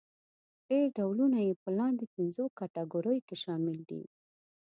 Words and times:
ډېری 0.67 0.89
ډولونه 0.97 1.37
يې 1.47 1.53
په 1.63 1.69
لاندې 1.79 2.05
پنځو 2.15 2.43
کټګوریو 2.57 3.25
کې 3.27 3.35
شامل 3.43 3.77
دي. 3.89 4.03